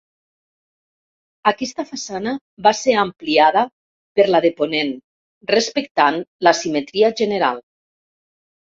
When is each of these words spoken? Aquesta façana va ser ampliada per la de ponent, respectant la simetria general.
Aquesta 1.51 1.85
façana 1.89 2.33
va 2.69 2.73
ser 2.79 2.97
ampliada 3.03 3.65
per 4.21 4.27
la 4.33 4.43
de 4.49 4.53
ponent, 4.63 4.93
respectant 5.55 6.23
la 6.51 6.59
simetria 6.65 7.17
general. 7.25 7.67